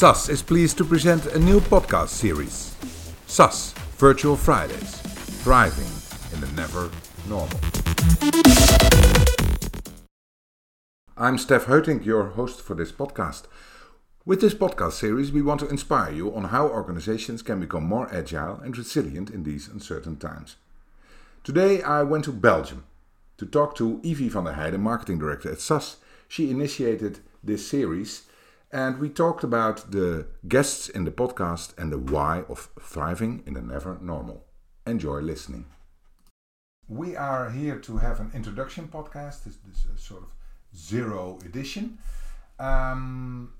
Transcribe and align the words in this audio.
SAS 0.00 0.30
is 0.30 0.40
pleased 0.40 0.78
to 0.78 0.84
present 0.86 1.26
a 1.26 1.38
new 1.38 1.60
podcast 1.60 2.08
series 2.08 2.74
SAS 3.26 3.72
Virtual 3.98 4.34
Fridays 4.34 4.96
Thriving 5.44 5.92
in 6.32 6.40
the 6.40 6.50
Never 6.56 6.90
Normal. 7.28 7.60
I'm 11.18 11.36
Stef 11.36 11.64
Heutink, 11.64 12.06
your 12.06 12.28
host 12.28 12.62
for 12.62 12.74
this 12.74 12.90
podcast. 12.90 13.42
With 14.24 14.40
this 14.40 14.54
podcast 14.54 14.92
series, 14.92 15.32
we 15.32 15.42
want 15.42 15.60
to 15.60 15.68
inspire 15.68 16.10
you 16.10 16.34
on 16.34 16.44
how 16.44 16.66
organizations 16.66 17.42
can 17.42 17.60
become 17.60 17.84
more 17.84 18.08
agile 18.10 18.58
and 18.60 18.78
resilient 18.78 19.28
in 19.28 19.42
these 19.42 19.68
uncertain 19.68 20.16
times. 20.16 20.56
Today, 21.44 21.82
I 21.82 22.04
went 22.04 22.24
to 22.24 22.32
Belgium 22.32 22.84
to 23.36 23.44
talk 23.44 23.76
to 23.76 24.00
Ivy 24.02 24.30
Vanderheyden, 24.30 24.80
marketing 24.80 25.18
director 25.18 25.52
at 25.52 25.60
SAS. 25.60 25.98
She 26.26 26.50
initiated 26.50 27.18
this 27.44 27.68
series 27.68 28.22
and 28.72 28.98
we 28.98 29.08
talked 29.08 29.42
about 29.42 29.90
the 29.90 30.26
guests 30.46 30.88
in 30.88 31.04
the 31.04 31.10
podcast 31.10 31.76
and 31.76 31.92
the 31.92 31.98
why 31.98 32.44
of 32.48 32.70
thriving 32.80 33.42
in 33.46 33.54
the 33.54 33.62
never 33.62 33.98
normal. 34.00 34.44
Enjoy 34.86 35.20
listening. 35.20 35.66
We 36.88 37.16
are 37.16 37.50
here 37.50 37.78
to 37.80 37.98
have 37.98 38.20
an 38.20 38.30
introduction 38.34 38.88
podcast. 38.88 39.44
This, 39.44 39.56
this 39.66 39.84
is 39.92 40.02
sort 40.02 40.22
of 40.22 40.28
zero 40.76 41.38
edition. 41.44 41.98
Um, 42.58 43.54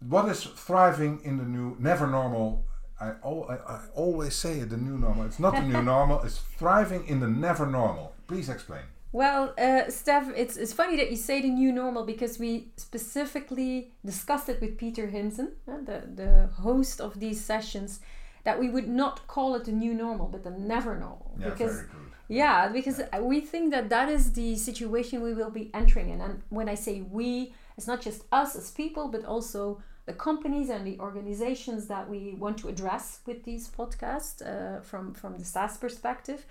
what 0.00 0.28
is 0.28 0.44
thriving 0.44 1.20
in 1.24 1.38
the 1.38 1.44
new 1.44 1.76
never 1.78 2.06
normal? 2.06 2.64
I, 3.00 3.12
I, 3.24 3.54
I 3.54 3.80
always 3.94 4.34
say 4.34 4.60
it, 4.60 4.70
the 4.70 4.76
new 4.76 4.98
normal. 4.98 5.26
It's 5.26 5.38
not 5.38 5.54
the 5.54 5.62
new 5.62 5.82
normal. 5.94 6.22
It's 6.22 6.38
thriving 6.38 7.06
in 7.06 7.20
the 7.20 7.28
never 7.28 7.66
normal. 7.66 8.14
Please 8.26 8.48
explain. 8.48 8.84
Well, 9.16 9.54
uh, 9.56 9.88
Steph, 9.88 10.30
it's, 10.36 10.58
it's 10.58 10.74
funny 10.74 10.98
that 10.98 11.10
you 11.10 11.16
say 11.16 11.40
the 11.40 11.48
new 11.48 11.72
normal 11.72 12.04
because 12.04 12.38
we 12.38 12.68
specifically 12.76 13.92
discussed 14.04 14.50
it 14.50 14.60
with 14.60 14.76
Peter 14.76 15.06
Hinssen, 15.06 15.52
uh, 15.66 15.78
the, 15.82 16.02
the 16.14 16.50
host 16.52 17.00
of 17.00 17.18
these 17.18 17.42
sessions, 17.42 18.00
that 18.44 18.60
we 18.60 18.68
would 18.68 18.86
not 18.86 19.26
call 19.26 19.54
it 19.54 19.64
the 19.64 19.72
new 19.72 19.94
normal, 19.94 20.26
but 20.28 20.44
the 20.44 20.50
never 20.50 20.98
normal. 20.98 21.34
Yeah, 21.40 21.48
because, 21.48 21.76
very 21.76 21.86
good. 21.86 22.12
Yeah, 22.28 22.68
because 22.68 22.98
yeah. 22.98 23.20
we 23.20 23.40
think 23.40 23.70
that 23.70 23.88
that 23.88 24.10
is 24.10 24.34
the 24.34 24.54
situation 24.54 25.22
we 25.22 25.32
will 25.32 25.48
be 25.48 25.70
entering 25.72 26.10
in. 26.10 26.20
And 26.20 26.42
when 26.50 26.68
I 26.68 26.74
say 26.74 27.00
we, 27.00 27.54
it's 27.78 27.86
not 27.86 28.02
just 28.02 28.24
us 28.32 28.54
as 28.54 28.70
people, 28.70 29.08
but 29.08 29.24
also 29.24 29.80
the 30.04 30.12
companies 30.12 30.68
and 30.68 30.86
the 30.86 31.00
organizations 31.00 31.86
that 31.86 32.06
we 32.10 32.34
want 32.34 32.58
to 32.58 32.68
address 32.68 33.20
with 33.24 33.44
these 33.44 33.66
podcasts 33.66 34.42
uh, 34.42 34.82
from, 34.82 35.14
from 35.14 35.38
the 35.38 35.44
SAS 35.46 35.78
perspective. 35.78 36.44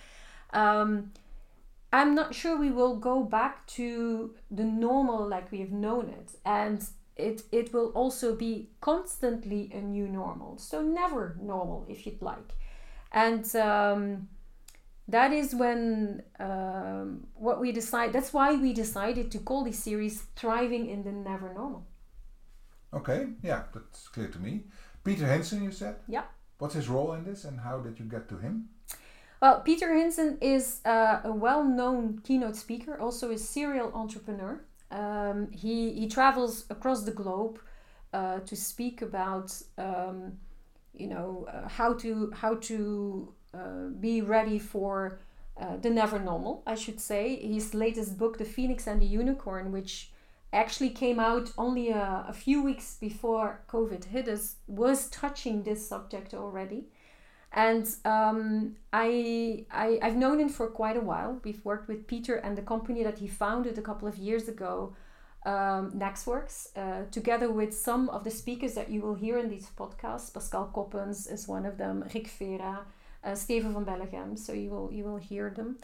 Um, 0.51 1.11
I'm 1.95 2.13
not 2.13 2.35
sure 2.35 2.57
we 2.57 2.71
will 2.71 2.97
go 2.97 3.23
back 3.23 3.65
to 3.79 4.35
the 4.51 4.65
normal 4.65 5.25
like 5.25 5.49
we 5.49 5.59
have 5.59 5.71
known 5.71 6.09
it. 6.09 6.31
And 6.43 6.85
it, 7.15 7.43
it 7.53 7.73
will 7.73 7.89
also 8.01 8.35
be 8.35 8.69
constantly 8.81 9.71
a 9.73 9.79
new 9.79 10.07
normal. 10.09 10.57
So 10.57 10.81
never 10.81 11.37
normal, 11.41 11.85
if 11.87 12.05
you'd 12.05 12.21
like. 12.21 12.49
And 13.13 13.45
um, 13.55 14.27
that 15.07 15.31
is 15.31 15.55
when 15.55 16.23
um, 16.37 17.27
what 17.33 17.61
we 17.61 17.71
decide, 17.71 18.11
that's 18.11 18.33
why 18.33 18.55
we 18.55 18.73
decided 18.73 19.31
to 19.31 19.39
call 19.39 19.63
this 19.63 19.79
series 19.79 20.23
Thriving 20.35 20.89
in 20.89 21.05
the 21.05 21.13
Never 21.13 21.53
Normal. 21.53 21.85
Okay, 22.93 23.27
yeah, 23.41 23.63
that's 23.73 24.09
clear 24.09 24.27
to 24.27 24.39
me. 24.39 24.63
Peter 25.05 25.25
Hinssen, 25.25 25.63
you 25.63 25.71
said? 25.71 25.95
Yeah. 26.09 26.23
What's 26.57 26.75
his 26.75 26.89
role 26.89 27.13
in 27.13 27.23
this 27.23 27.45
and 27.45 27.57
how 27.61 27.79
did 27.79 27.99
you 27.99 28.05
get 28.05 28.27
to 28.29 28.37
him? 28.37 28.67
Well, 29.41 29.61
Peter 29.61 29.87
Hinssen 29.87 30.37
is 30.41 30.81
uh, 30.85 31.21
a 31.23 31.31
well 31.31 31.63
known 31.63 32.19
keynote 32.23 32.55
speaker, 32.55 32.99
also 32.99 33.31
a 33.31 33.37
serial 33.37 33.91
entrepreneur. 33.93 34.61
Um, 34.91 35.51
he, 35.51 35.91
he 35.93 36.07
travels 36.07 36.65
across 36.69 37.03
the 37.03 37.11
globe 37.11 37.59
uh, 38.13 38.39
to 38.39 38.55
speak 38.55 39.01
about 39.01 39.51
um, 39.77 40.37
you 40.93 41.07
know 41.07 41.47
uh, 41.51 41.67
how 41.67 41.93
to 41.93 42.31
how 42.33 42.55
to 42.55 43.33
uh, 43.53 43.87
be 43.99 44.21
ready 44.21 44.59
for 44.59 45.19
uh, 45.57 45.77
the 45.77 45.89
never 45.89 46.19
normal 46.19 46.63
I 46.65 46.75
should 46.75 46.99
say 46.99 47.35
his 47.35 47.73
latest 47.73 48.17
book 48.17 48.37
The 48.37 48.45
Phoenix 48.45 48.87
and 48.87 49.01
the 49.01 49.05
Unicorn 49.05 49.71
which 49.71 50.11
actually 50.53 50.91
came 50.91 51.19
out 51.19 51.51
only 51.57 51.89
a, 51.89 52.25
a 52.29 52.33
few 52.33 52.63
weeks 52.63 52.97
before 52.99 53.61
COVID 53.67 54.05
hit 54.05 54.29
us 54.29 54.55
was 54.67 55.09
touching 55.09 55.63
this 55.63 55.85
subject 55.85 56.33
already 56.33 56.85
and 57.55 57.87
um, 58.03 58.75
I, 58.91 59.65
I, 59.71 59.97
I've 60.01 60.17
known 60.17 60.39
him 60.41 60.49
for 60.49 60.67
quite 60.67 60.97
a 60.97 61.01
while. 61.01 61.39
We've 61.45 61.63
worked 61.63 61.87
with 61.87 62.05
Peter 62.05 62.35
and 62.35 62.57
the 62.57 62.61
company 62.61 63.01
that 63.03 63.19
he 63.19 63.27
founded 63.27 63.77
a 63.77 63.81
couple 63.81 64.09
of 64.09 64.17
years 64.17 64.49
ago, 64.49 64.93
um, 65.45 65.91
Nexxworks, 65.91 66.75
uh, 66.75 67.09
together 67.11 67.49
with 67.49 67.73
some 67.73 68.09
of 68.09 68.25
the 68.25 68.31
speakers 68.31 68.73
that 68.73 68.89
you 68.89 68.99
will 69.01 69.15
hear 69.15 69.37
in 69.37 69.49
these 69.49 69.69
podcasts. 69.77 70.33
Pascal 70.33 70.69
Coppens 70.73 71.27
is 71.27 71.47
one 71.47 71.65
of 71.65 71.77
them, 71.77 72.03
Rik 72.13 72.27
Vera, 72.27 72.81
uh, 73.23 73.35
Steven 73.35 73.73
van 73.73 73.85
Belleghem. 73.85 74.37
So 74.37 74.51
you 74.51 74.69
will 74.69 74.91
you 74.91 75.05
will 75.05 75.17
hear 75.17 75.49
them. 75.49 75.77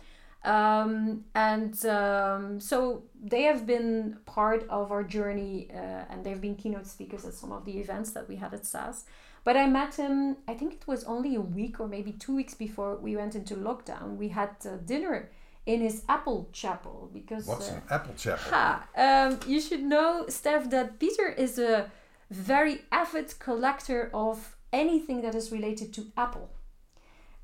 Um, 0.43 1.23
and 1.35 1.85
um, 1.85 2.59
so 2.59 3.03
they 3.23 3.43
have 3.43 3.65
been 3.65 4.17
part 4.25 4.67
of 4.69 4.91
our 4.91 5.03
journey 5.03 5.69
uh, 5.71 6.03
and 6.09 6.25
they've 6.25 6.41
been 6.41 6.55
keynote 6.55 6.87
speakers 6.87 7.23
at 7.25 7.35
some 7.35 7.51
of 7.51 7.63
the 7.63 7.77
events 7.77 8.11
that 8.11 8.27
we 8.27 8.37
had 8.37 8.53
at 8.53 8.65
SAS. 8.65 9.05
But 9.43 9.57
I 9.57 9.65
met 9.67 9.95
him, 9.95 10.37
I 10.47 10.53
think 10.53 10.73
it 10.73 10.87
was 10.87 11.03
only 11.05 11.35
a 11.35 11.41
week 11.41 11.79
or 11.79 11.87
maybe 11.87 12.11
two 12.11 12.35
weeks 12.35 12.53
before 12.53 12.97
we 12.97 13.15
went 13.15 13.35
into 13.35 13.55
lockdown. 13.55 14.17
We 14.17 14.29
had 14.29 14.51
uh, 14.65 14.77
dinner 14.85 15.31
in 15.65 15.81
his 15.81 16.03
apple 16.07 16.49
chapel 16.53 17.09
because. 17.11 17.47
What's 17.47 17.69
uh, 17.69 17.75
an 17.75 17.81
apple 17.89 18.13
chapel? 18.15 18.51
Ha, 18.51 18.87
um, 18.95 19.39
you 19.47 19.59
should 19.59 19.83
know, 19.83 20.25
Steph, 20.29 20.69
that 20.69 20.99
Peter 20.99 21.27
is 21.27 21.57
a 21.57 21.89
very 22.29 22.81
avid 22.91 23.37
collector 23.39 24.09
of 24.13 24.55
anything 24.71 25.21
that 25.21 25.35
is 25.35 25.51
related 25.51 25.93
to 25.93 26.11
Apple. 26.15 26.49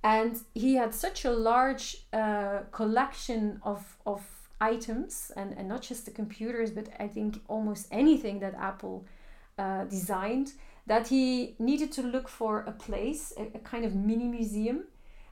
And 0.04 0.40
he 0.54 0.76
had 0.76 0.94
such 0.94 1.26
a 1.26 1.32
large 1.32 2.06
uh, 2.14 2.60
collection 2.72 3.60
of, 3.64 3.98
of 4.06 4.26
items, 4.62 5.32
and, 5.36 5.54
and 5.58 5.68
not 5.68 5.82
just 5.82 6.06
the 6.06 6.12
computers, 6.12 6.72
but 6.72 6.88
I 7.00 7.08
think 7.08 7.42
almost 7.48 7.88
anything 7.92 8.40
that 8.40 8.54
Apple 8.56 9.06
uh, 9.58 9.86
designed 9.86 10.54
that 10.86 11.08
he 11.10 11.56
needed 11.60 11.92
to 11.92 12.02
look 12.02 12.30
for 12.30 12.62
a 12.62 12.72
place, 12.72 13.34
a, 13.38 13.58
a 13.58 13.60
kind 13.60 13.86
of 13.86 13.94
mini 13.94 14.28
museum. 14.28 14.86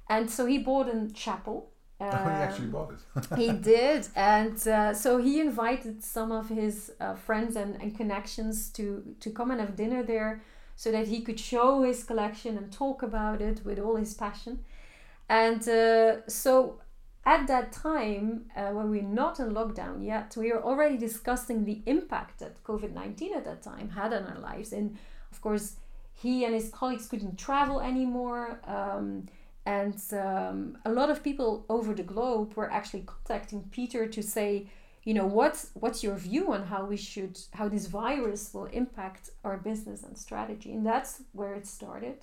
And 0.09 0.29
so 0.29 0.45
he 0.45 0.57
bought 0.57 0.87
a 0.87 1.09
chapel. 1.13 1.71
Um, 1.99 2.09
oh, 2.13 2.23
he 2.23 2.41
actually 2.47 2.67
bought 2.67 2.93
it. 2.93 3.27
he 3.37 3.51
did. 3.51 4.07
And 4.15 4.67
uh, 4.67 4.93
so 4.93 5.17
he 5.17 5.39
invited 5.39 6.03
some 6.03 6.31
of 6.31 6.49
his 6.49 6.91
uh, 6.99 7.15
friends 7.15 7.55
and, 7.55 7.81
and 7.81 7.95
connections 7.95 8.69
to, 8.71 9.15
to 9.21 9.29
come 9.31 9.51
and 9.51 9.61
have 9.61 9.75
dinner 9.75 10.03
there 10.03 10.41
so 10.75 10.91
that 10.91 11.07
he 11.07 11.21
could 11.21 11.39
show 11.39 11.83
his 11.83 12.03
collection 12.03 12.57
and 12.57 12.71
talk 12.71 13.01
about 13.01 13.41
it 13.41 13.65
with 13.65 13.79
all 13.79 13.95
his 13.95 14.13
passion. 14.13 14.59
And 15.29 15.67
uh, 15.67 16.27
so 16.27 16.81
at 17.25 17.47
that 17.47 17.71
time, 17.71 18.45
uh, 18.55 18.69
when 18.69 18.89
we're 18.89 19.01
not 19.01 19.39
in 19.39 19.51
lockdown 19.51 20.05
yet, 20.05 20.35
we 20.37 20.51
were 20.51 20.63
already 20.63 20.97
discussing 20.97 21.65
the 21.65 21.81
impact 21.85 22.39
that 22.39 22.63
COVID 22.63 22.93
19 22.93 23.33
at 23.33 23.45
that 23.45 23.63
time 23.63 23.89
had 23.89 24.13
on 24.13 24.25
our 24.25 24.39
lives 24.39 24.71
And 24.71 24.97
of 25.31 25.41
course, 25.41 25.77
he 26.13 26.45
and 26.45 26.53
his 26.53 26.69
colleagues 26.69 27.07
couldn't 27.07 27.37
travel 27.37 27.81
anymore. 27.81 28.61
Um, 28.65 29.27
and 29.65 29.99
um, 30.13 30.77
a 30.85 30.91
lot 30.91 31.09
of 31.09 31.23
people 31.23 31.65
over 31.67 31.93
the 31.93 32.03
globe 32.03 32.53
were 32.55 32.71
actually 32.71 33.01
contacting 33.01 33.63
Peter 33.71 34.07
to 34.07 34.21
say, 34.21 34.67
you 35.03 35.13
know, 35.13 35.25
what's 35.25 35.71
what's 35.73 36.03
your 36.03 36.15
view 36.15 36.53
on 36.53 36.63
how 36.63 36.85
we 36.85 36.97
should 36.97 37.39
how 37.53 37.67
this 37.69 37.87
virus 37.87 38.53
will 38.53 38.65
impact 38.65 39.31
our 39.43 39.57
business 39.57 40.03
and 40.03 40.17
strategy? 40.17 40.73
And 40.73 40.85
that's 40.85 41.21
where 41.33 41.53
it 41.53 41.67
started. 41.67 42.17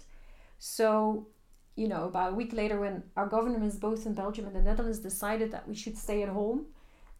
So, 0.58 1.26
you 1.76 1.88
know, 1.88 2.04
about 2.04 2.32
a 2.32 2.34
week 2.34 2.52
later, 2.52 2.78
when 2.80 3.02
our 3.16 3.26
governments 3.26 3.76
both 3.76 4.06
in 4.06 4.14
Belgium 4.14 4.46
and 4.46 4.54
the 4.54 4.62
Netherlands 4.62 4.98
decided 4.98 5.50
that 5.52 5.66
we 5.66 5.74
should 5.74 5.96
stay 5.96 6.22
at 6.22 6.28
home, 6.28 6.66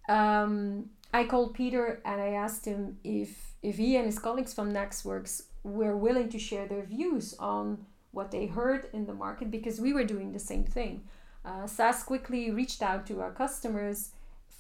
um, 0.09 0.91
I 1.15 1.25
called 1.25 1.55
Peter 1.55 2.01
and 2.05 2.21
I 2.21 2.29
asked 2.29 2.65
him 2.65 2.99
if 3.05 3.55
if 3.63 3.77
he 3.77 3.97
and 3.97 4.07
his 4.07 4.19
colleagues 4.19 4.53
from 4.53 4.73
Nexxworks 4.73 5.43
were 5.63 5.97
willing 5.97 6.28
to 6.31 6.39
share 6.39 6.66
their 6.66 6.83
views 6.83 7.34
on 7.39 7.87
what 8.10 8.31
they 8.31 8.47
heard 8.47 8.89
in 8.93 9.07
the 9.07 9.15
market 9.15 9.51
because 9.51 9.81
we 9.81 9.93
were 9.93 10.04
doing 10.04 10.33
the 10.33 10.39
same 10.39 10.65
thing. 10.65 11.05
Uh, 11.45 11.66
SAS 11.66 12.03
quickly 12.03 12.51
reached 12.51 12.83
out 12.83 13.07
to 13.07 13.21
our 13.21 13.33
customers 13.33 14.10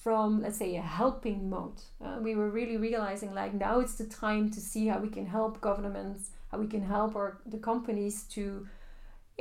from, 0.02 0.42
let's 0.42 0.58
say, 0.58 0.74
a 0.76 0.82
helping 0.82 1.48
mode. 1.48 1.80
Uh, 2.04 2.18
we 2.20 2.34
were 2.34 2.50
really 2.50 2.76
realizing 2.76 3.34
like 3.34 3.54
now 3.54 3.78
it's 3.78 3.94
the 3.94 4.06
time 4.06 4.50
to 4.50 4.60
see 4.60 4.86
how 4.86 4.98
we 4.98 5.08
can 5.08 5.26
help 5.26 5.60
governments, 5.60 6.30
how 6.50 6.58
we 6.58 6.66
can 6.66 6.82
help 6.82 7.14
our 7.14 7.38
the 7.46 7.58
companies 7.58 8.24
to, 8.24 8.66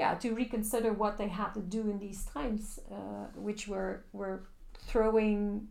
yeah, 0.01 0.15
to 0.15 0.33
reconsider 0.43 0.91
what 1.03 1.13
they 1.19 1.29
had 1.41 1.51
to 1.53 1.63
do 1.77 1.81
in 1.91 1.99
these 1.99 2.21
times, 2.35 2.79
uh, 2.91 3.25
which 3.47 3.67
were 3.67 3.93
were 4.19 4.37
throwing 4.89 5.67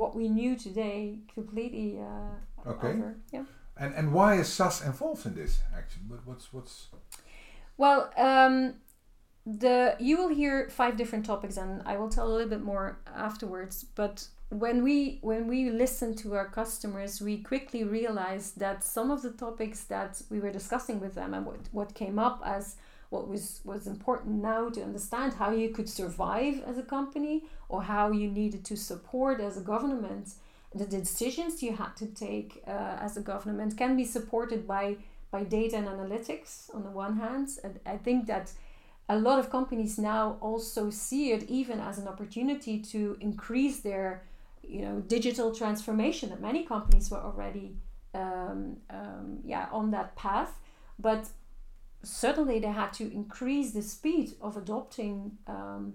what 0.00 0.14
we 0.14 0.28
knew 0.28 0.54
today 0.66 1.18
completely 1.34 1.88
uh, 1.98 2.70
okay. 2.72 2.92
over. 2.92 3.16
Yeah. 3.32 3.44
And 3.82 3.90
and 3.98 4.06
why 4.16 4.30
is 4.40 4.48
SAS 4.56 4.76
involved 4.90 5.26
in 5.26 5.34
this? 5.34 5.52
Actually, 5.78 6.06
what, 6.10 6.20
what's 6.28 6.46
what's 6.54 6.74
well, 7.76 8.00
um, 8.16 8.74
the 9.64 9.96
you 10.08 10.14
will 10.20 10.32
hear 10.42 10.54
five 10.80 10.94
different 11.00 11.24
topics, 11.26 11.56
and 11.56 11.82
I 11.92 11.94
will 11.98 12.12
tell 12.16 12.26
a 12.28 12.32
little 12.34 12.52
bit 12.56 12.62
more 12.62 12.86
afterwards. 13.28 13.74
But 14.02 14.16
when 14.50 14.76
we 14.84 15.18
when 15.22 15.48
we 15.48 15.60
listen 15.70 16.14
to 16.22 16.26
our 16.38 16.48
customers, 16.60 17.20
we 17.20 17.34
quickly 17.52 17.82
realized 17.98 18.60
that 18.64 18.84
some 18.84 19.10
of 19.10 19.22
the 19.22 19.32
topics 19.46 19.80
that 19.94 20.22
we 20.30 20.38
were 20.38 20.52
discussing 20.52 21.00
with 21.00 21.14
them 21.14 21.34
and 21.34 21.44
what, 21.46 21.62
what 21.72 21.94
came 21.94 22.18
up 22.28 22.38
as 22.44 22.76
what 23.12 23.28
was 23.28 23.60
was 23.64 23.86
important 23.86 24.42
now 24.42 24.70
to 24.70 24.80
understand 24.82 25.34
how 25.34 25.50
you 25.50 25.68
could 25.68 25.88
survive 25.88 26.62
as 26.66 26.78
a 26.78 26.86
company 26.96 27.44
or 27.68 27.82
how 27.82 28.10
you 28.10 28.28
needed 28.40 28.64
to 28.64 28.76
support 28.76 29.38
as 29.40 29.56
a 29.56 29.60
government. 29.74 30.26
The 30.74 30.86
decisions 30.86 31.62
you 31.62 31.72
had 31.76 31.94
to 31.96 32.06
take 32.06 32.62
uh, 32.66 32.96
as 33.06 33.18
a 33.18 33.20
government 33.20 33.76
can 33.76 33.96
be 33.96 34.06
supported 34.16 34.66
by 34.66 34.96
by 35.30 35.44
data 35.44 35.76
and 35.76 35.88
analytics 35.88 36.74
on 36.74 36.82
the 36.82 36.94
one 37.04 37.16
hand. 37.24 37.48
And 37.64 37.74
i 37.94 37.96
think 38.06 38.26
that 38.26 38.46
a 39.08 39.18
lot 39.18 39.38
of 39.38 39.50
companies 39.50 39.98
now 39.98 40.24
also 40.40 40.90
see 40.90 41.32
it 41.32 41.42
even 41.58 41.78
as 41.80 41.98
an 41.98 42.06
opportunity 42.08 42.78
to 42.92 43.16
increase 43.20 43.80
their 43.80 44.22
you 44.62 44.82
know 44.86 44.96
digital 45.16 45.48
transformation 45.54 46.30
that 46.30 46.40
many 46.40 46.62
companies 46.64 47.10
were 47.10 47.22
already 47.28 47.76
um, 48.14 48.76
um, 48.98 49.26
yeah 49.44 49.66
on 49.70 49.90
that 49.90 50.16
path. 50.16 50.52
But 50.98 51.22
certainly 52.02 52.58
they 52.58 52.68
had 52.72 52.92
to 52.92 53.04
increase 53.12 53.72
the 53.72 53.82
speed 53.82 54.32
of 54.40 54.56
adopting 54.56 55.38
um, 55.46 55.94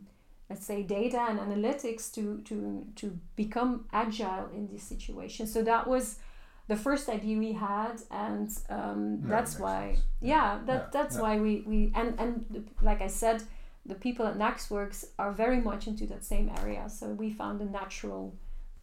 let's 0.50 0.66
say 0.66 0.82
data 0.84 1.20
and 1.30 1.40
analytics 1.40 2.12
to 2.14 2.40
to 2.46 2.86
to 2.96 3.18
become 3.36 3.86
agile 3.92 4.50
in 4.54 4.68
this 4.72 4.84
situation 4.84 5.46
so 5.48 5.62
that 5.64 5.88
was 5.88 6.20
the 6.68 6.76
first 6.76 7.08
idea 7.10 7.38
we 7.38 7.54
had 7.54 7.96
and 8.12 8.50
um, 8.70 9.20
Yeah, 9.24 9.30
that's 9.30 9.60
why 9.60 9.94
sense. 9.94 10.06
yeah 10.22 10.60
that 10.66 10.74
Yeah, 10.74 10.90
that's 10.92 11.16
yeah. 11.16 11.22
why 11.22 11.40
we 11.40 11.64
we 11.68 11.92
and 11.96 12.20
and 12.20 12.46
the- 12.50 12.64
like 12.82 13.02
i 13.02 13.08
said 13.08 13.44
the 13.86 13.96
people 13.96 14.26
at 14.28 14.38
Nexxworks 14.38 15.06
are 15.18 15.32
very 15.32 15.62
much 15.62 15.88
into 15.88 16.06
that 16.08 16.26
same 16.26 16.52
area 16.62 16.90
so 16.90 17.08
we 17.08 17.32
found 17.32 17.62
a 17.62 17.66
natural 17.66 18.34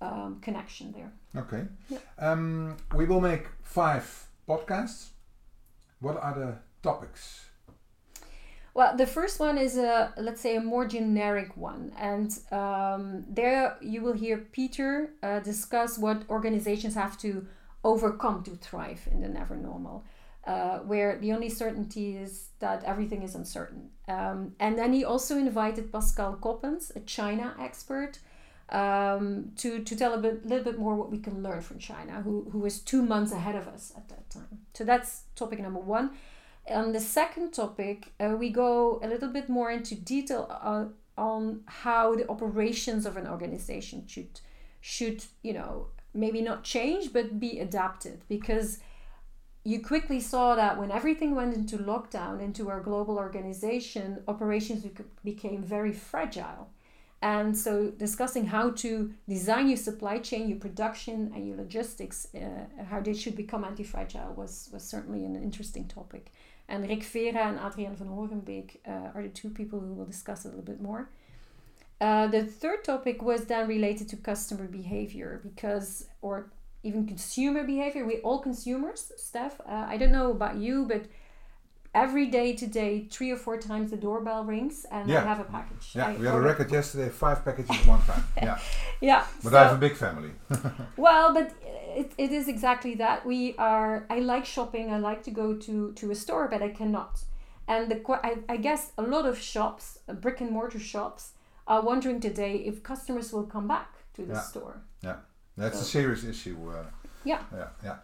um, 0.00 0.38
connection 0.41 0.93
there 0.93 1.12
Okay. 1.37 1.65
Um, 2.19 2.76
we 2.94 3.06
will 3.06 3.21
make 3.21 3.49
five 3.62 4.05
podcasts. 4.49 5.09
What 6.00 6.17
are 6.23 6.32
the 6.35 6.55
topics? 6.85 7.45
Well, 8.75 8.97
the 8.97 9.07
first 9.07 9.39
one 9.39 9.57
is 9.57 9.79
a 9.79 10.13
let's 10.17 10.41
say 10.41 10.57
a 10.57 10.61
more 10.61 10.85
generic 10.97 11.57
one, 11.57 11.93
and 12.11 12.29
um, 12.51 13.25
there 13.29 13.77
you 13.81 14.03
will 14.05 14.19
hear 14.25 14.37
Peter 14.59 14.91
uh, 15.23 15.41
discuss 15.41 15.97
what 15.97 16.19
organizations 16.29 16.95
have 16.95 17.17
to 17.19 17.47
overcome 17.85 18.43
to 18.43 18.53
thrive 18.57 19.03
in 19.13 19.21
the 19.21 19.29
never 19.29 19.57
normal, 19.57 20.05
uh, 20.53 20.79
where 20.91 21.19
the 21.23 21.33
only 21.33 21.49
certainty 21.49 22.17
is 22.17 22.49
that 22.59 22.83
everything 22.83 23.23
is 23.23 23.37
uncertain. 23.37 23.91
Um, 24.09 24.57
and 24.59 24.77
then 24.77 24.93
he 24.93 25.05
also 25.05 25.37
invited 25.39 25.93
Pascal 25.93 26.33
Coppens, 26.45 26.91
a 26.97 27.01
China 27.01 27.55
expert, 27.61 28.19
um, 28.71 29.53
to 29.63 29.85
to 29.89 29.95
tell 29.95 30.15
a 30.15 30.19
bit, 30.19 30.45
little 30.45 30.65
bit 30.65 30.79
more 30.81 30.97
what 30.97 31.11
we 31.15 31.19
can 31.19 31.45
learn 31.45 31.61
from 31.61 31.79
China, 31.79 32.23
who 32.25 32.35
who 32.51 32.59
was 32.59 32.81
two 32.81 33.03
months 33.03 33.31
ahead 33.33 33.55
of 33.55 33.69
us 33.69 33.93
at 33.97 34.09
that 34.09 34.25
time. 34.31 34.59
So 34.73 34.83
that's 34.83 35.11
topic 35.37 35.61
number 35.61 35.85
one. 35.99 36.11
On 36.70 36.93
the 36.93 37.00
second 37.00 37.52
topic, 37.52 38.12
uh, 38.19 38.37
we 38.38 38.49
go 38.50 38.99
a 39.02 39.08
little 39.08 39.28
bit 39.28 39.49
more 39.49 39.70
into 39.70 39.94
detail 39.94 40.46
uh, 40.50 40.87
on 41.16 41.62
how 41.66 42.14
the 42.14 42.28
operations 42.28 43.05
of 43.06 43.16
an 43.16 43.26
organization 43.26 44.06
should 44.06 44.40
should 44.81 45.25
you 45.43 45.52
know 45.52 45.87
maybe 46.12 46.40
not 46.40 46.64
change 46.64 47.12
but 47.12 47.38
be 47.38 47.58
adapted. 47.58 48.22
Because 48.28 48.78
you 49.64 49.81
quickly 49.82 50.20
saw 50.20 50.55
that 50.55 50.78
when 50.78 50.90
everything 50.90 51.34
went 51.34 51.55
into 51.55 51.76
lockdown 51.78 52.40
into 52.40 52.70
our 52.70 52.81
global 52.81 53.16
organization 53.19 54.22
operations 54.28 54.87
became 55.22 55.62
very 55.62 55.93
fragile. 55.93 56.69
And 57.22 57.56
so 57.56 57.90
discussing 57.90 58.46
how 58.46 58.70
to 58.82 59.14
design 59.26 59.69
your 59.69 59.78
supply 59.78 60.19
chain 60.19 60.49
your 60.49 60.58
production 60.58 61.32
and 61.34 61.46
your 61.46 61.56
logistics 61.56 62.26
uh, 62.34 62.84
how 62.84 63.00
they 63.00 63.14
should 63.14 63.37
become 63.37 63.64
anti-fragile 63.64 64.34
was 64.34 64.69
was 64.72 64.82
certainly 64.82 65.25
an 65.25 65.34
interesting 65.37 65.88
topic 65.88 66.32
and 66.69 66.88
Rik 66.88 67.02
Vera 67.05 67.49
and 67.49 67.58
Adriaan 67.58 67.94
van 67.96 68.08
Horenbeek 68.08 68.76
uh, 68.87 69.14
are 69.14 69.22
the 69.22 69.28
two 69.28 69.50
people 69.50 69.81
who 69.81 69.94
will 69.94 70.06
discuss 70.06 70.44
a 70.44 70.49
little 70.49 70.62
bit 70.62 70.81
more. 70.81 71.11
Uh, 72.00 72.26
the 72.26 72.44
third 72.44 72.84
topic 72.84 73.22
was 73.22 73.46
then 73.46 73.69
related 73.69 74.08
to 74.08 74.16
customer 74.16 74.66
behavior 74.66 75.40
because, 75.43 76.06
or 76.22 76.50
even 76.82 77.06
consumer 77.06 77.64
behavior. 77.64 78.05
We 78.05 78.19
all 78.19 78.40
consumers, 78.40 79.12
Steph. 79.16 79.61
Uh, 79.61 79.87
I 79.88 79.96
don't 79.96 80.12
know 80.12 80.31
about 80.31 80.56
you, 80.56 80.84
but 80.87 81.06
every 81.94 82.26
day 82.26 82.55
today, 82.56 83.06
three 83.11 83.31
or 83.31 83.37
four 83.37 83.56
times 83.56 83.91
the 83.91 83.96
doorbell 83.96 84.44
rings 84.44 84.85
and 84.91 85.08
Yeah. 85.08 85.23
I 85.25 85.26
have 85.29 85.41
a 85.41 85.44
package. 85.44 85.93
Yeah, 85.94 86.06
I 86.08 86.17
we 86.17 86.26
had 86.26 86.35
a 86.35 86.41
record 86.41 86.70
yesterday, 86.73 87.08
five 87.08 87.44
packages 87.44 87.87
one 87.87 88.02
time. 88.02 88.25
Yeah, 88.43 88.58
Yeah. 89.00 89.25
but 89.43 89.50
so- 89.52 89.58
I 89.58 89.62
have 89.64 89.75
a 89.76 89.81
big 89.88 89.96
family. 89.96 90.31
Well, 90.96 91.32
but 91.35 91.52
it, 92.00 92.12
it 92.19 92.31
is 92.32 92.49
exactly 92.49 92.94
that. 92.96 93.25
We 93.25 93.55
are. 93.58 94.06
I 94.11 94.19
like 94.20 94.44
shopping. 94.44 94.93
I 94.93 94.99
like 94.99 95.23
to 95.25 95.31
go 95.31 95.46
to 95.67 95.93
to 96.00 96.11
a 96.11 96.14
store, 96.14 96.49
but 96.49 96.61
I 96.62 96.70
cannot. 96.81 97.14
And 97.69 97.91
the 97.91 97.99
I, 98.29 98.32
I 98.55 98.56
guess 98.58 98.93
a 98.99 99.02
lot 99.02 99.25
of 99.26 99.38
shops, 99.38 99.99
uh, 100.08 100.12
brick 100.23 100.40
and 100.40 100.50
mortar 100.50 100.81
shops, 100.81 101.32
are 101.67 101.82
wondering 101.82 102.20
today 102.20 102.55
if 102.70 102.82
customers 102.82 103.32
will 103.32 103.47
come 103.47 103.67
back 103.69 103.88
to 104.17 104.23
the 104.26 104.35
Yeah. 104.35 104.40
store. 104.50 104.75
Yeah, 105.02 105.17
that's 105.56 105.81
a 105.81 105.85
serious 105.85 106.25
issue. 106.25 106.56
Uh, 106.70 106.85
Yeah. 107.25 107.40
yeah, 107.52 107.69
yeah. 107.85 107.97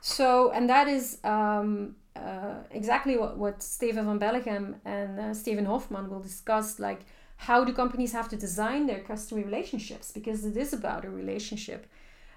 So, 0.00 0.50
and 0.54 0.68
that 0.68 0.86
is 0.88 1.18
um, 1.24 1.96
uh, 2.16 2.54
exactly 2.70 3.16
what, 3.16 3.38
what 3.38 3.62
Steven 3.62 4.04
van 4.04 4.18
Belleghem 4.18 4.74
and 4.84 5.18
uh, 5.18 5.34
Steven 5.34 5.66
Hofman 5.66 6.08
will 6.08 6.20
discuss. 6.20 6.78
Like, 6.78 7.00
how 7.36 7.64
do 7.64 7.72
companies 7.72 8.12
have 8.12 8.28
to 8.28 8.36
design 8.36 8.86
their 8.86 9.00
customer 9.00 9.42
relationships? 9.42 10.12
Because 10.12 10.44
it 10.44 10.56
is 10.56 10.72
about 10.72 11.04
a 11.04 11.10
relationship. 11.10 11.86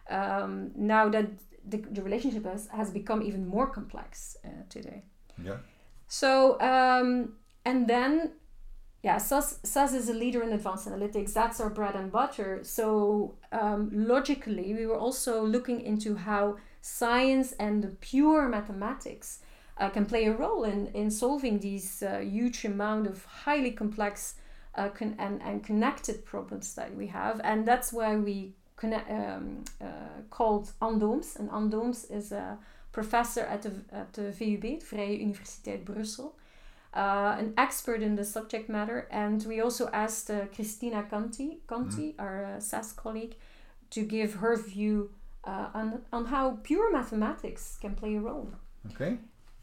Um, 0.10 0.72
now 0.76 1.10
that 1.10 1.28
the, 1.68 1.78
the 1.78 2.02
relationship 2.02 2.46
has, 2.46 2.68
has 2.68 2.90
become 2.90 3.22
even 3.22 3.48
more 3.48 3.68
complex 3.68 4.38
uh, 4.46 4.50
today. 4.70 5.04
Yeah. 5.44 5.58
So, 6.08 6.60
um, 6.62 7.34
and 7.66 7.88
then, 7.88 8.32
yeah, 9.04 9.18
SAS, 9.18 9.60
SAS 9.64 9.94
is 9.94 10.10
a 10.10 10.14
leader 10.14 10.42
in 10.44 10.54
advanced 10.54 10.88
analytics. 10.88 11.34
That's 11.34 11.60
our 11.60 11.70
bread 11.70 11.96
and 11.96 12.12
butter. 12.12 12.60
So, 12.64 13.36
um, 13.52 13.90
logically, 13.92 14.74
we 14.74 14.86
were 14.86 14.98
also 14.98 15.44
looking 15.44 15.82
into 15.82 16.16
how 16.16 16.58
science 16.82 17.52
and 17.54 17.84
the 17.84 17.90
pure 17.90 18.48
mathematics 18.48 19.40
uh, 19.78 19.90
can 19.90 20.06
play 20.06 20.26
a 20.26 20.34
role 20.34 20.64
in, 20.64 20.88
in 20.88 21.12
solving 21.12 21.60
these 21.60 22.02
uh, 22.02 22.20
huge 22.20 22.66
amount 22.66 23.08
of 23.08 23.26
highly 23.26 23.72
complex 23.72 24.36
uh, 24.76 24.90
con- 24.90 25.16
and, 25.20 25.42
and 25.42 25.64
connected 25.64 26.26
problems 26.26 26.76
that 26.76 26.96
we 26.96 27.08
have. 27.08 27.42
And 27.44 27.66
that's 27.66 27.92
why 27.92 28.16
we 28.16 28.54
connect, 28.78 29.10
um, 29.10 29.66
uh, 29.82 30.22
called 30.30 30.72
Ann 30.82 31.00
Dooms. 31.00 31.36
And 31.38 31.50
Ann 31.50 31.70
Dooms 31.70 32.06
is 32.06 32.32
a 32.32 32.58
professor 32.92 33.42
at 33.42 33.64
the, 33.64 33.74
at 33.92 34.14
the 34.14 34.22
VUB, 34.24 34.84
Vrije 34.84 35.22
Universiteit 35.22 35.84
Brussel, 35.84 36.36
uh, 36.94 37.36
an 37.38 37.54
expert 37.58 38.02
in 38.02 38.16
the 38.16 38.24
subject 38.24 38.70
matter. 38.70 39.08
And 39.12 39.44
we 39.46 39.60
also 39.60 39.90
asked 39.92 40.30
uh, 40.30 40.46
Christina 40.54 41.04
Conti, 41.04 41.60
Conti 41.68 42.16
our 42.18 42.46
uh, 42.46 42.60
SAS 42.60 42.94
colleague, 42.94 43.36
to 43.92 44.04
give 44.04 44.36
her 44.36 44.56
view 44.56 45.12
uh, 45.44 45.68
on, 45.74 46.02
on 46.12 46.26
how 46.26 46.60
pure 46.64 46.92
mathematics 46.92 47.78
can 47.80 47.96
play 47.96 48.16
a 48.16 48.20
role. 48.20 48.50
Okay. 48.92 49.18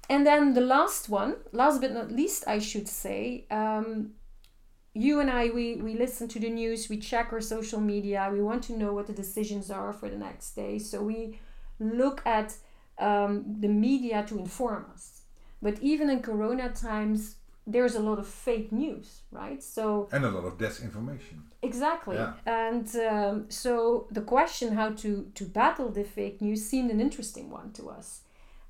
And 0.09 0.27
then 0.27 0.55
the 0.55 0.61
last 0.61 1.09
one, 1.09 1.37
last 1.53 1.81
but 1.81 1.93
not 1.93 2.11
least, 2.11 2.45
I 2.47 2.59
should 2.59 2.89
say, 2.89 3.47
um, 3.51 4.13
you 4.95 5.21
and 5.21 5.31
I, 5.31 5.51
we, 5.51 5.77
we 5.77 5.95
listen 5.95 6.29
to 6.29 6.39
the 6.39 6.51
news, 6.51 6.89
we 6.89 6.99
check 6.99 7.33
our 7.33 7.41
social 7.41 7.81
media, 7.81 8.29
we 8.31 8.43
want 8.43 8.65
to 8.65 8.77
know 8.77 8.93
what 8.93 9.07
the 9.07 9.13
decisions 9.13 9.71
are 9.71 9.93
for 9.93 10.09
the 10.09 10.19
next 10.19 10.51
day. 10.53 10.79
So 10.79 11.03
we 11.03 11.39
look 11.79 12.21
at 12.27 12.55
um, 12.99 13.45
the 13.61 13.69
media 13.69 14.25
to 14.29 14.39
inform 14.39 14.87
us. 14.93 15.23
But 15.63 15.79
even 15.81 16.11
in 16.11 16.21
Corona 16.21 16.71
times, 16.71 17.37
there's 17.67 17.95
a 17.95 18.01
lot 18.01 18.19
of 18.19 18.27
fake 18.27 18.73
news, 18.73 19.23
right? 19.31 19.63
So 19.63 20.09
And 20.13 20.25
a 20.25 20.31
lot 20.31 20.45
of 20.45 20.59
disinformation. 20.59 21.43
Exactly. 21.63 22.17
Yeah. 22.17 22.33
And 22.45 22.95
um, 22.97 23.47
so 23.49 24.09
the 24.11 24.21
question 24.21 24.75
how 24.75 24.91
to, 24.91 25.31
to 25.35 25.45
battle 25.45 25.89
the 25.89 26.05
fake 26.05 26.43
news 26.43 26.67
seemed 26.67 26.91
an 26.91 27.01
interesting 27.01 27.51
one 27.51 27.73
to 27.75 27.89
us. 27.89 28.23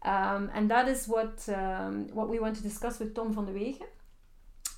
Um, 0.04 0.50
and 0.52 0.70
that 0.70 0.88
is 0.88 1.06
what, 1.06 1.48
um, 1.48 2.08
what 2.12 2.28
we 2.28 2.38
want 2.38 2.56
to 2.56 2.62
discuss 2.62 2.98
with 2.98 3.14
Tom 3.14 3.32
van 3.32 3.44
de 3.44 3.52
Weghe. 3.52 3.82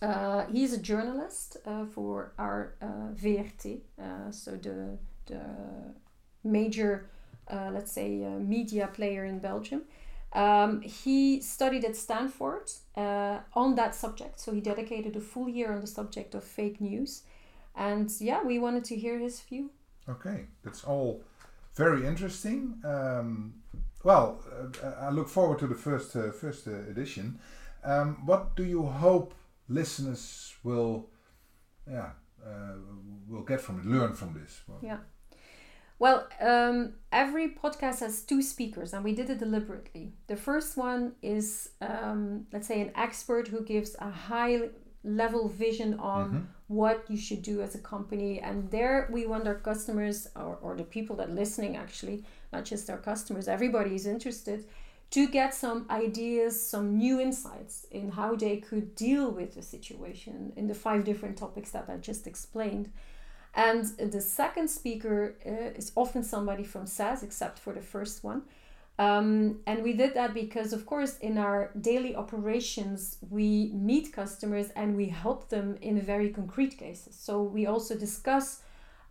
Uh, 0.02 0.44
he's 0.52 0.72
a 0.72 0.78
journalist 0.78 1.56
uh, 1.64 1.86
for 1.86 2.32
our 2.38 2.74
uh, 2.82 3.12
VRT, 3.14 3.80
uh, 3.98 4.30
so 4.30 4.50
the, 4.50 4.98
the 5.26 5.40
major, 6.42 7.08
uh, 7.48 7.70
let's 7.72 7.92
say, 7.92 8.22
uh, 8.22 8.30
media 8.38 8.88
player 8.92 9.24
in 9.24 9.38
Belgium. 9.38 9.82
Um, 10.34 10.82
he 10.82 11.40
studied 11.40 11.84
at 11.84 11.96
Stanford 11.96 12.70
on 12.96 13.76
that 13.76 13.94
subject, 13.94 14.40
so 14.40 14.52
he 14.52 14.60
dedicated 14.60 15.16
a 15.16 15.20
full 15.20 15.48
year 15.48 15.72
on 15.72 15.80
the 15.80 15.86
subject 15.86 16.34
of 16.34 16.44
fake 16.44 16.80
news. 16.80 17.22
And 17.76 18.10
yeah, 18.20 18.42
we 18.42 18.58
wanted 18.58 18.84
to 18.86 18.96
hear 18.96 19.18
his 19.18 19.40
view. 19.40 19.70
Okay, 20.08 20.46
that's 20.64 20.84
all 20.84 21.22
very 21.76 22.06
interesting. 22.06 22.74
Um, 22.84 23.54
well, 24.04 24.40
uh, 24.82 24.88
I 25.00 25.10
look 25.10 25.28
forward 25.28 25.58
to 25.60 25.66
the 25.66 25.74
first 25.74 26.14
uh, 26.16 26.30
first 26.30 26.66
uh, 26.68 26.72
edition. 26.90 27.38
Um, 27.84 28.26
what 28.26 28.56
do 28.56 28.64
you 28.64 28.82
hope 28.86 29.34
listeners 29.68 30.54
will, 30.62 31.08
yeah, 31.90 32.10
uh, 32.46 32.74
will 33.28 33.42
get 33.42 33.60
from 33.60 33.80
it, 33.80 33.86
learn 33.86 34.12
from 34.14 34.34
this? 34.34 34.62
Well, 34.68 34.78
Yeah. 34.82 34.98
Well, 35.98 36.26
um, 36.40 36.94
every 37.12 37.50
podcast 37.50 38.00
has 38.00 38.22
two 38.22 38.42
speakers, 38.42 38.92
and 38.92 39.04
we 39.04 39.14
did 39.14 39.30
it 39.30 39.38
deliberately. 39.38 40.12
The 40.26 40.36
first 40.36 40.76
one 40.76 41.12
is, 41.22 41.70
um, 41.80 42.46
let's 42.52 42.66
say, 42.66 42.80
an 42.80 42.90
expert 42.96 43.48
who 43.48 43.60
gives 43.62 43.94
a 44.00 44.10
high 44.10 44.70
level 45.04 45.48
vision 45.48 45.94
on 46.00 46.30
Mhm. 46.30 46.46
what 46.66 47.04
you 47.08 47.16
should 47.16 47.42
do 47.42 47.60
as 47.62 47.74
a 47.74 47.78
company. 47.78 48.40
And 48.40 48.70
there 48.70 49.08
we 49.12 49.26
want 49.26 49.46
our 49.46 49.54
customers, 49.54 50.28
or, 50.34 50.56
or 50.62 50.74
the 50.76 50.84
people 50.84 51.14
that 51.16 51.28
are 51.28 51.32
listening 51.44 51.76
actually, 51.76 52.24
not 52.54 52.64
just 52.64 52.88
our 52.90 52.98
customers, 52.98 53.48
everybody 53.48 53.94
is 53.94 54.06
interested, 54.06 54.64
to 55.10 55.28
get 55.28 55.54
some 55.54 55.86
ideas, 55.90 56.60
some 56.60 56.96
new 56.96 57.20
insights 57.20 57.86
in 57.90 58.10
how 58.10 58.34
they 58.34 58.56
could 58.56 58.94
deal 58.94 59.30
with 59.30 59.54
the 59.54 59.62
situation 59.62 60.52
in 60.56 60.66
the 60.66 60.74
five 60.74 61.04
different 61.04 61.36
topics 61.36 61.70
that 61.70 61.86
I 61.88 61.96
just 61.98 62.26
explained. 62.26 62.90
And 63.54 63.84
the 63.98 64.20
second 64.20 64.68
speaker 64.68 65.36
uh, 65.46 65.78
is 65.78 65.92
often 65.94 66.24
somebody 66.24 66.64
from 66.64 66.86
SAS, 66.86 67.22
except 67.22 67.58
for 67.60 67.72
the 67.72 67.80
first 67.80 68.24
one. 68.24 68.42
Um, 68.98 69.60
and 69.66 69.82
we 69.82 69.92
did 69.92 70.14
that 70.14 70.34
because, 70.34 70.72
of 70.72 70.86
course, 70.86 71.18
in 71.18 71.38
our 71.38 71.70
daily 71.80 72.16
operations, 72.16 73.18
we 73.30 73.70
meet 73.72 74.12
customers 74.12 74.68
and 74.74 74.96
we 74.96 75.06
help 75.06 75.48
them 75.48 75.76
in 75.80 76.00
very 76.00 76.30
concrete 76.30 76.76
cases. 76.78 77.16
So 77.16 77.42
we 77.42 77.66
also 77.66 77.96
discuss 77.96 78.62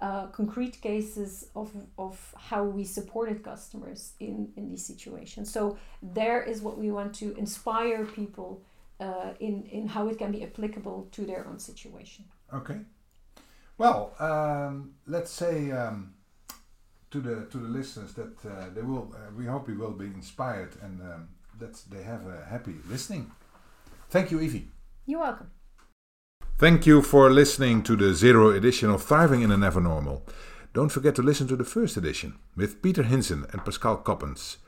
uh, 0.03 0.27
concrete 0.27 0.81
cases 0.81 1.47
of, 1.55 1.71
of 1.97 2.15
how 2.49 2.63
we 2.63 2.83
supported 2.83 3.41
customers 3.41 4.01
in, 4.19 4.51
in 4.57 4.69
these 4.69 4.85
situations. 4.85 5.49
So 5.49 5.77
there 6.01 6.43
is 6.43 6.61
what 6.61 6.77
we 6.77 6.91
want 6.91 7.15
to 7.21 7.33
inspire 7.37 8.03
people 8.03 8.61
uh, 8.99 9.31
in, 9.39 9.63
in 9.71 9.87
how 9.87 10.09
it 10.09 10.17
can 10.17 10.31
be 10.31 10.43
applicable 10.43 11.07
to 11.13 11.21
their 11.25 11.47
own 11.47 11.57
situation. 11.57 12.25
Okay. 12.53 12.79
Well, 13.77 14.13
um, 14.19 14.93
let's 15.07 15.31
say 15.31 15.71
um, 15.71 16.13
to 17.11 17.21
the 17.21 17.35
to 17.51 17.57
the 17.57 17.69
listeners 17.79 18.13
that 18.13 18.35
uh, 18.45 18.69
they 18.75 18.81
will. 18.81 19.15
Uh, 19.15 19.31
we 19.37 19.45
hope 19.45 19.69
you 19.69 19.77
will 19.79 19.97
be 20.05 20.05
inspired 20.05 20.73
and 20.83 21.01
um, 21.01 21.29
that 21.59 21.75
they 21.89 22.03
have 22.03 22.27
a 22.27 22.45
happy 22.45 22.75
listening. 22.89 23.31
Thank 24.09 24.31
you, 24.31 24.39
Evie. 24.41 24.67
You're 25.05 25.21
welcome. 25.21 25.49
Thank 26.63 26.87
you 26.87 27.01
for 27.01 27.29
listening 27.29 27.83
to 27.83 27.97
the 27.97 28.13
zero 28.13 28.51
edition 28.51 28.89
of 28.89 29.03
Thriving 29.03 29.41
in 29.41 29.51
a 29.51 29.57
Never 29.57 29.81
Normal. 29.81 30.25
Don't 30.73 30.93
forget 30.93 31.13
to 31.15 31.21
listen 31.21 31.45
to 31.49 31.57
the 31.57 31.65
first 31.65 31.97
edition 31.97 32.35
with 32.55 32.81
Peter 32.81 33.03
Hinssen 33.03 33.51
and 33.51 33.65
Pascal 33.65 33.97
Coppens. 33.97 34.59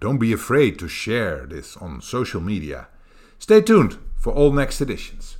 Don't 0.00 0.16
be 0.16 0.32
afraid 0.32 0.78
to 0.78 0.88
share 0.88 1.44
this 1.44 1.76
on 1.76 2.00
social 2.00 2.40
media. 2.40 2.88
Stay 3.38 3.60
tuned 3.60 3.98
for 4.16 4.32
all 4.32 4.52
next 4.52 4.80
editions. 4.80 5.36